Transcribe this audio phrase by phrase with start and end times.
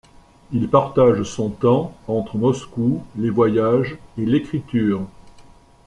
[0.51, 5.03] Il partage son temps entre Moscou, les voyages et l'écriture.